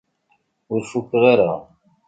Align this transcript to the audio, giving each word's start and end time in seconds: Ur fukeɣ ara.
Ur 0.73 0.81
fukeɣ 0.91 1.23
ara. 1.33 1.51